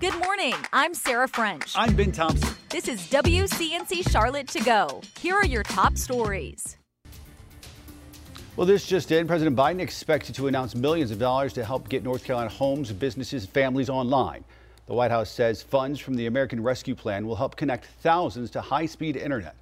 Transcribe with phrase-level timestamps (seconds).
[0.00, 0.54] Good morning.
[0.72, 1.72] I'm Sarah French.
[1.74, 2.54] I'm Ben Thompson.
[2.68, 5.00] This is WCNC Charlotte to go.
[5.18, 6.76] Here are your top stories.
[8.54, 9.26] Well, this just in.
[9.26, 13.44] President Biden expected to announce millions of dollars to help get North Carolina homes, businesses,
[13.44, 14.44] families online.
[14.86, 18.60] The White House says funds from the American Rescue Plan will help connect thousands to
[18.60, 19.56] high speed internet.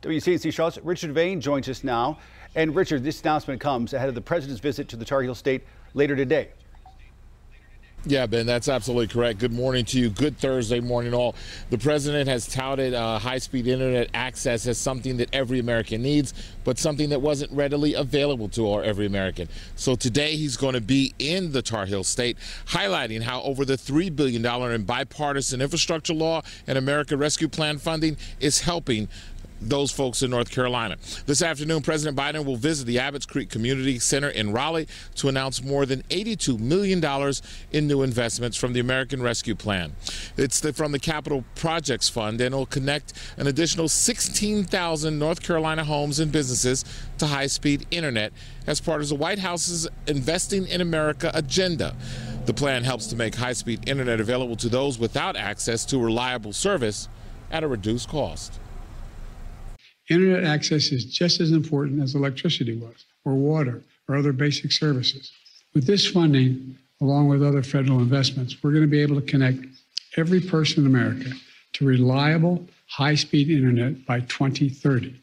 [0.00, 2.18] WCNC Charlotte's Richard Vane joins us now.
[2.54, 5.64] And Richard, this announcement comes ahead of the president's visit to the Tar Heel State
[5.92, 6.52] later today.
[8.06, 9.38] Yeah, Ben, that's absolutely correct.
[9.38, 10.10] Good morning to you.
[10.10, 11.34] Good Thursday morning, all.
[11.70, 16.34] The president has touted uh, high speed internet access as something that every American needs,
[16.64, 19.48] but something that wasn't readily available to our every American.
[19.76, 22.36] So today he's going to be in the Tar Heel State,
[22.66, 28.18] highlighting how over the $3 billion in bipartisan infrastructure law and America Rescue Plan funding
[28.38, 29.08] is helping
[29.60, 30.96] those folks in North Carolina.
[31.26, 34.86] This afternoon, President Biden will visit the Abbott's Creek Community Center in Raleigh
[35.16, 37.02] to announce more than $82 million
[37.72, 39.94] in new investments from the American Rescue Plan.
[40.36, 45.84] It's the, from the Capital Projects Fund and will connect an additional 16,000 North Carolina
[45.84, 46.84] homes and businesses
[47.18, 48.32] to high speed internet
[48.66, 51.94] as part of the White House's Investing in America agenda.
[52.46, 56.52] The plan helps to make high speed internet available to those without access to reliable
[56.52, 57.08] service
[57.50, 58.60] at a reduced cost.
[60.10, 65.32] Internet access is just as important as electricity was, or water, or other basic services.
[65.72, 69.64] With this funding, along with other federal investments, we're going to be able to connect
[70.16, 71.30] every person in America
[71.74, 75.20] to reliable, high speed internet by 2030.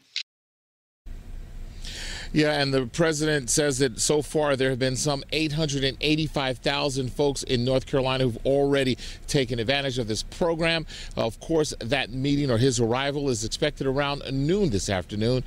[2.34, 7.62] Yeah, and the president says that so far there have been some 885,000 folks in
[7.62, 10.86] North Carolina who've already taken advantage of this program.
[11.14, 15.44] Of course, that meeting or his arrival is expected around noon this afternoon.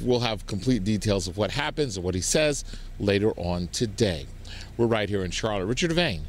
[0.00, 2.64] We'll have complete details of what happens and what he says
[3.00, 4.26] later on today.
[4.76, 5.66] We're right here in Charlotte.
[5.66, 6.22] Richard Vane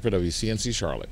[0.00, 1.10] for WCNC Charlotte.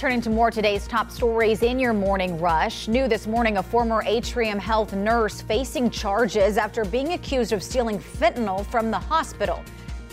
[0.00, 2.88] Turning to more today's top stories in your morning rush.
[2.88, 7.98] New this morning, a former Atrium Health nurse facing charges after being accused of stealing
[7.98, 9.62] fentanyl from the hospital.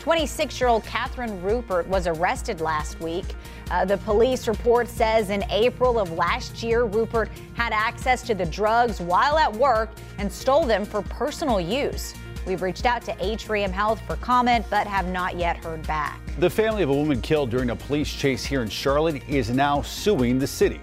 [0.01, 3.23] 26 year old Catherine Rupert was arrested last week.
[3.71, 8.45] Uh, the police report says in April of last year, Rupert had access to the
[8.45, 12.13] drugs while at work and stole them for personal use.
[12.47, 16.21] We've reached out to Atrium Health for comment, but have not yet heard back.
[16.39, 19.81] The family of a woman killed during a police chase here in Charlotte is now
[19.81, 20.79] suing the city.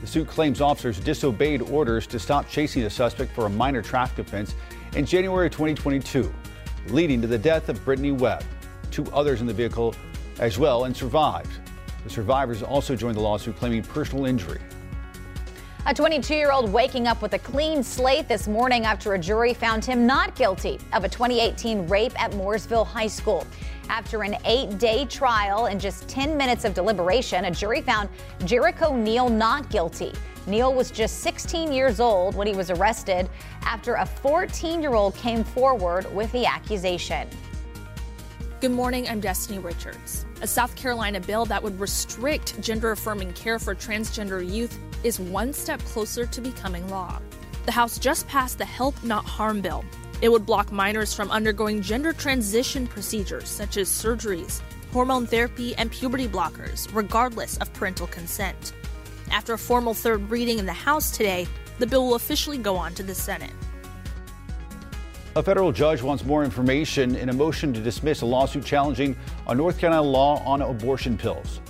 [0.00, 4.26] The suit claims officers disobeyed orders to stop chasing the suspect for a minor traffic
[4.26, 4.54] offense
[4.96, 6.32] in January 2022,
[6.88, 8.42] leading to the death of Brittany Webb.
[8.90, 9.94] Two others in the vehicle
[10.40, 11.52] as well and survived.
[12.04, 14.60] The survivors also joined the lawsuit claiming personal injury.
[15.84, 19.52] A 22 year old waking up with a clean slate this morning after a jury
[19.52, 23.44] found him not guilty of a 2018 rape at Mooresville High School.
[23.88, 28.08] After an eight day trial and just 10 minutes of deliberation, a jury found
[28.44, 30.12] Jericho Neal not guilty.
[30.46, 33.28] Neal was just 16 years old when he was arrested
[33.62, 37.28] after a 14 year old came forward with the accusation.
[38.60, 40.26] Good morning, I'm Destiny Richards.
[40.42, 45.52] A South Carolina bill that would restrict gender affirming care for transgender youth is one
[45.52, 47.20] step closer to becoming law.
[47.66, 49.84] The House just passed the Help Not Harm bill.
[50.20, 54.60] It would block minors from undergoing gender transition procedures such as surgeries,
[54.92, 58.72] hormone therapy, and puberty blockers, regardless of parental consent.
[59.30, 61.46] After a formal third reading in the House today,
[61.78, 63.52] the bill will officially go on to the Senate.
[65.34, 69.16] A federal judge wants more information in a motion to dismiss a lawsuit challenging
[69.48, 71.60] a North Carolina law on abortion pills.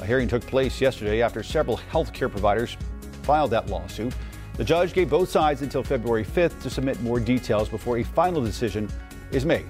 [0.00, 2.76] A hearing took place yesterday after several health care providers
[3.22, 4.14] filed that lawsuit.
[4.56, 8.42] The judge gave both sides until February 5th to submit more details before a final
[8.42, 8.88] decision
[9.30, 9.66] is made.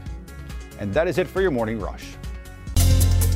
[0.78, 2.16] And that is it for your morning rush.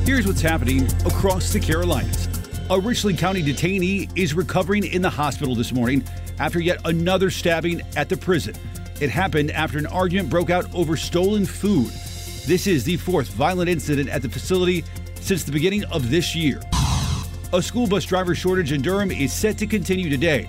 [0.05, 2.29] Here's what's happening across the Carolinas.
[2.71, 6.05] A Richland County detainee is recovering in the hospital this morning
[6.39, 8.55] after yet another stabbing at the prison.
[9.01, 11.91] It happened after an argument broke out over stolen food.
[12.47, 14.85] This is the fourth violent incident at the facility
[15.21, 16.61] since the beginning of this year.
[17.55, 20.49] A school bus driver shortage in Durham is set to continue today.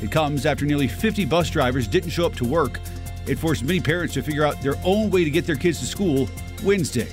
[0.00, 2.78] It comes after nearly 50 bus drivers didn't show up to work.
[3.26, 5.84] It forced many parents to figure out their own way to get their kids to
[5.84, 6.28] school
[6.62, 7.08] Wednesday.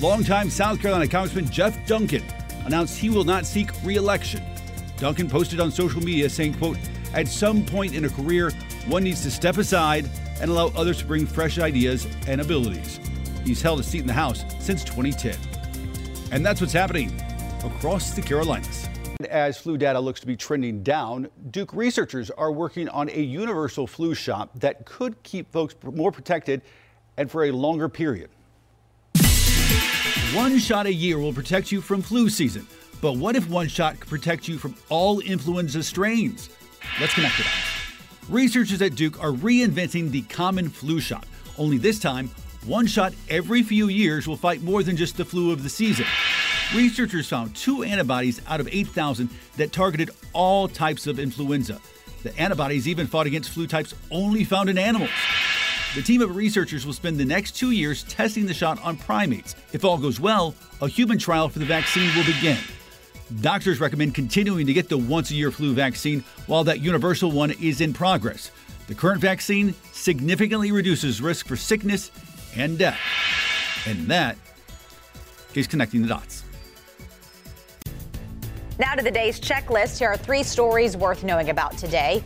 [0.00, 2.22] Longtime South Carolina Congressman Jeff Duncan
[2.64, 4.42] announced he will not seek re-election.
[4.96, 6.78] Duncan posted on social media saying, quote,
[7.12, 8.50] at some point in a career,
[8.86, 10.08] one needs to step aside
[10.40, 12.98] and allow others to bring fresh ideas and abilities.
[13.44, 15.36] He's held a seat in the House since 2010.
[16.30, 17.12] And that's what's happening
[17.64, 18.88] across the Carolinas.
[19.28, 23.86] As flu data looks to be trending down, Duke researchers are working on a universal
[23.86, 26.62] flu shot that could keep folks more protected
[27.16, 28.30] and for a longer period.
[30.34, 32.66] One shot a year will protect you from flu season.
[33.00, 36.48] But what if one shot could protect you from all influenza strains?
[37.00, 37.52] Let's connect it up.
[38.28, 41.26] Researchers at Duke are reinventing the common flu shot,
[41.58, 42.30] only this time,
[42.64, 46.06] one shot every few years will fight more than just the flu of the season.
[46.74, 49.28] Researchers found two antibodies out of 8,000
[49.58, 51.78] that targeted all types of influenza.
[52.22, 55.10] The antibodies even fought against flu types only found in animals.
[55.94, 59.54] The team of researchers will spend the next two years testing the shot on primates.
[59.74, 62.56] If all goes well, a human trial for the vaccine will begin.
[63.42, 67.50] Doctors recommend continuing to get the once a year flu vaccine while that universal one
[67.50, 68.50] is in progress.
[68.86, 72.10] The current vaccine significantly reduces risk for sickness
[72.56, 72.98] and death.
[73.86, 74.38] And that
[75.54, 76.44] is connecting the dots.
[78.78, 79.98] Now to the day's checklist.
[79.98, 82.24] Here are three stories worth knowing about today.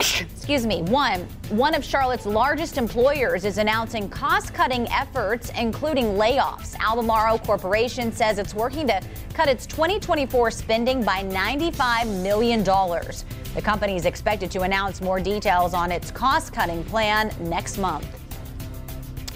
[0.00, 0.82] Excuse me.
[0.82, 1.20] One,
[1.50, 6.78] one of Charlotte's largest employers is announcing cost-cutting efforts, including layoffs.
[6.78, 9.00] Albemarle Corporation says it's working to
[9.34, 12.62] cut its 2024 spending by $95 million.
[12.62, 18.06] The company is expected to announce more details on its cost-cutting plan next month.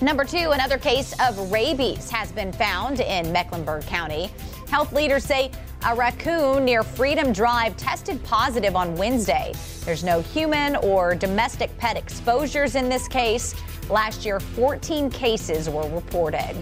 [0.00, 4.30] Number two, another case of rabies has been found in Mecklenburg County.
[4.70, 5.50] Health leaders say
[5.84, 9.52] a raccoon near Freedom Drive tested positive on Wednesday.
[9.84, 13.54] There's no human or domestic pet exposures in this case.
[13.88, 16.56] Last year, 14 cases were reported.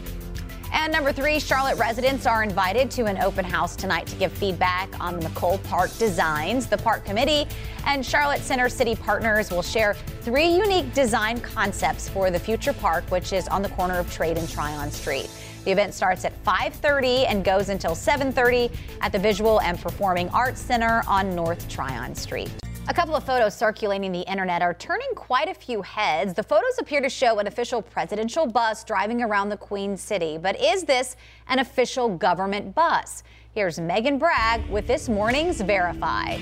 [0.72, 4.88] And number three, Charlotte residents are invited to an open house tonight to give feedback
[5.00, 6.66] on the McColl Park designs.
[6.66, 7.48] The park committee
[7.86, 13.04] and Charlotte Center City partners will share three unique design concepts for the future park,
[13.10, 15.30] which is on the corner of Trade and Tryon Street.
[15.66, 18.70] The event starts at 5:30 and goes until 7:30
[19.00, 22.52] at the Visual and Performing Arts Center on North Tryon Street.
[22.86, 26.34] A couple of photos circulating the internet are turning quite a few heads.
[26.34, 30.38] The photos appear to show an official presidential bus driving around the Queen City.
[30.38, 31.16] But is this
[31.48, 33.24] an official government bus?
[33.52, 36.38] Here's Megan Bragg with this morning's Verify.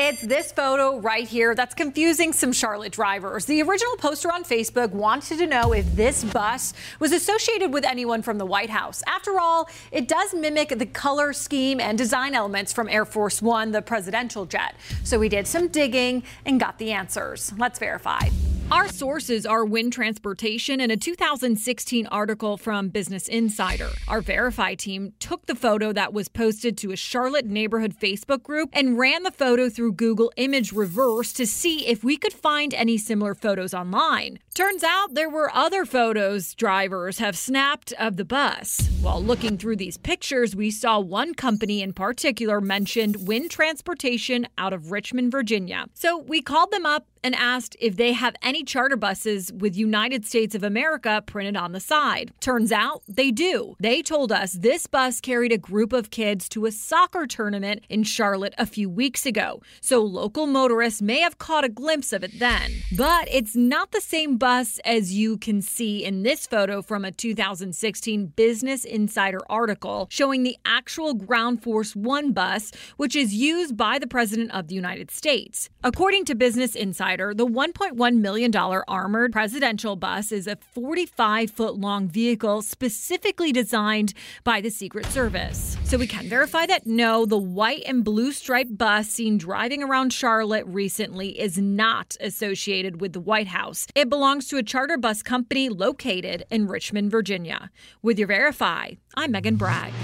[0.00, 3.46] It's this photo right here that's confusing some Charlotte drivers.
[3.46, 8.22] The original poster on Facebook wanted to know if this bus was associated with anyone
[8.22, 9.02] from the White House.
[9.08, 13.72] After all, it does mimic the color scheme and design elements from Air Force One,
[13.72, 14.76] the presidential jet.
[15.02, 17.52] So we did some digging and got the answers.
[17.58, 18.28] Let's verify.
[18.70, 23.88] Our sources are Winn Transportation and a 2016 article from Business Insider.
[24.06, 28.68] Our Verify team took the photo that was posted to a Charlotte neighborhood Facebook group
[28.74, 32.98] and ran the photo through Google Image Reverse to see if we could find any
[32.98, 34.38] similar photos online.
[34.52, 38.86] Turns out there were other photos drivers have snapped of the bus.
[39.00, 44.74] While looking through these pictures, we saw one company in particular mentioned Winn Transportation out
[44.74, 45.86] of Richmond, Virginia.
[45.94, 50.24] So we called them up and asked if they have any charter buses with United
[50.24, 52.32] States of America printed on the side.
[52.40, 53.76] Turns out they do.
[53.80, 58.02] They told us this bus carried a group of kids to a soccer tournament in
[58.02, 62.38] Charlotte a few weeks ago, so local motorists may have caught a glimpse of it
[62.38, 62.72] then.
[62.96, 67.12] But it's not the same bus as you can see in this photo from a
[67.12, 73.98] 2016 Business Insider article showing the actual Ground Force One bus, which is used by
[73.98, 75.70] the President of the United States.
[75.82, 76.74] According to Business
[77.08, 84.12] Insider, the $1.1 million armored presidential bus is a 45 foot long vehicle specifically designed
[84.44, 85.78] by the Secret Service.
[85.84, 90.12] So we can verify that no, the white and blue striped bus seen driving around
[90.12, 93.86] Charlotte recently is not associated with the White House.
[93.94, 97.70] It belongs to a charter bus company located in Richmond, Virginia.
[98.02, 99.94] With your Verify, I'm Megan Bragg.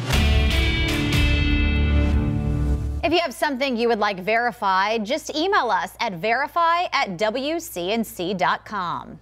[3.04, 9.18] If you have something you would like verified, just email us at verify at WCNC.com.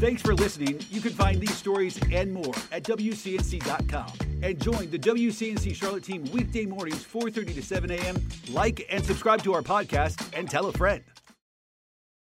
[0.00, 0.80] Thanks for listening.
[0.90, 4.12] You can find these stories and more at WCNC.com.
[4.42, 8.16] And join the WCNC Charlotte team weekday mornings, 4.30 to 7 a.m.
[8.50, 11.04] Like and subscribe to our podcast and tell a friend.